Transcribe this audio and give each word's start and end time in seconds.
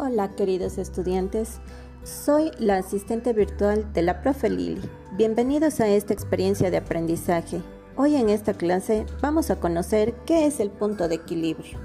Hola 0.00 0.36
queridos 0.36 0.78
estudiantes, 0.78 1.58
soy 2.04 2.52
la 2.60 2.76
asistente 2.76 3.32
virtual 3.32 3.92
de 3.94 4.02
la 4.02 4.22
profe 4.22 4.48
Lili. 4.48 4.80
Bienvenidos 5.16 5.80
a 5.80 5.88
esta 5.88 6.14
experiencia 6.14 6.70
de 6.70 6.76
aprendizaje. 6.76 7.60
Hoy 7.96 8.14
en 8.14 8.28
esta 8.28 8.54
clase 8.54 9.06
vamos 9.20 9.50
a 9.50 9.58
conocer 9.58 10.14
qué 10.24 10.46
es 10.46 10.60
el 10.60 10.70
punto 10.70 11.08
de 11.08 11.16
equilibrio. 11.16 11.80